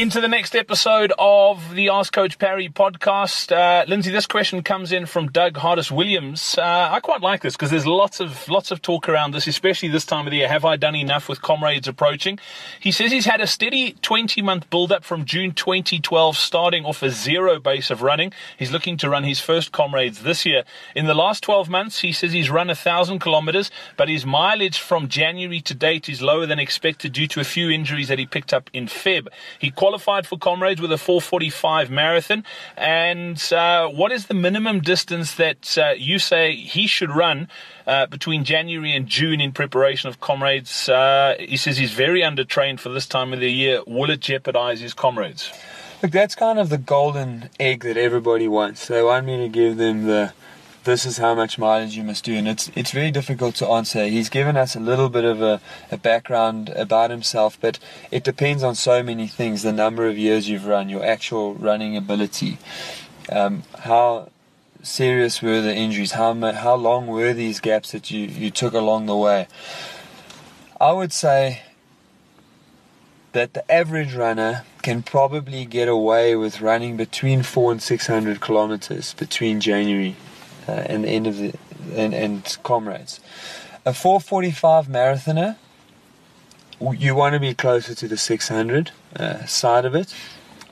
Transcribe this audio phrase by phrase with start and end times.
[0.00, 3.52] Into the next episode of the Ask Coach Parry podcast.
[3.52, 6.56] Uh, Lindsay, this question comes in from Doug Hardres-Williams.
[6.56, 9.90] Uh, I quite like this because there's lots of lots of talk around this, especially
[9.90, 10.48] this time of the year.
[10.48, 12.38] Have I done enough with comrades approaching?
[12.80, 17.02] He says he's had a steady 20 month build up from June 2012, starting off
[17.02, 18.32] a zero base of running.
[18.58, 20.64] He's looking to run his first comrades this year.
[20.96, 24.78] In the last 12 months, he says he's run a thousand kilometers, but his mileage
[24.78, 28.24] from January to date is lower than expected due to a few injuries that he
[28.24, 29.28] picked up in Feb.
[29.58, 32.44] He qualified for comrades with a 445 marathon.
[32.76, 37.48] And uh, what is the minimum distance that uh, you say he should run
[37.88, 40.88] uh, between January and June in preparation of comrades?
[40.88, 43.82] Uh, he says he's very undertrained for this time of the year.
[43.84, 45.50] Will it jeopardize his comrades?
[46.04, 48.86] Look, that's kind of the golden egg that everybody wants.
[48.86, 50.32] They want me to give them the
[50.84, 52.34] this is how much mileage you must do.
[52.34, 54.06] And it's it's very difficult to answer.
[54.06, 57.78] He's given us a little bit of a, a background about himself but
[58.10, 61.96] it depends on so many things the number of years you've run your actual running
[61.96, 62.58] ability.
[63.30, 64.30] Um, how
[64.82, 66.12] serious were the injuries?
[66.12, 69.48] How how long were these gaps that you, you took along the way?
[70.80, 71.62] I would say
[73.32, 78.40] that the average runner can probably get away with running between four and six hundred
[78.40, 80.16] kilometers between January
[80.70, 81.52] uh, and the end of the
[81.94, 83.20] and, and comrades.
[83.84, 85.56] A 445 marathoner,
[86.80, 90.14] you want to be closer to the 600 uh, side of it.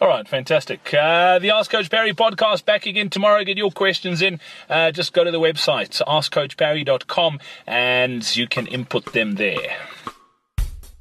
[0.00, 0.92] All right, fantastic.
[0.92, 3.44] Uh, the Ask Coach Parry podcast back again tomorrow.
[3.44, 4.40] Get your questions in.
[4.68, 9.76] Uh, just go to the website, askcoachparry.com, and you can input them there.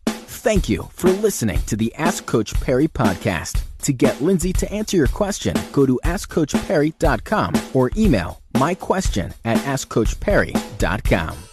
[0.06, 3.64] Thank you for listening to the Ask Coach Parry podcast.
[3.84, 9.58] To get Lindsay to answer your question, go to askcoachparry.com or email my question at
[9.58, 11.53] askcoachparry.com.